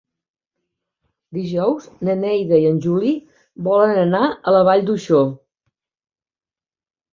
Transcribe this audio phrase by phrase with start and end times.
[1.37, 3.13] Dijous na Neida i en Juli
[3.69, 5.23] volen anar a la Vall d'Uixó.